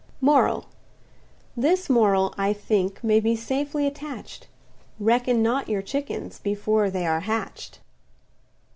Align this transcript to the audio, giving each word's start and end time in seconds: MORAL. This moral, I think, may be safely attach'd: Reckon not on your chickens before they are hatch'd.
MORAL. 0.19 0.65
This 1.55 1.87
moral, 1.87 2.33
I 2.35 2.53
think, 2.53 3.03
may 3.03 3.19
be 3.19 3.35
safely 3.35 3.85
attach'd: 3.85 4.47
Reckon 4.99 5.43
not 5.43 5.65
on 5.65 5.69
your 5.69 5.83
chickens 5.83 6.39
before 6.39 6.89
they 6.89 7.05
are 7.05 7.19
hatch'd. 7.19 7.77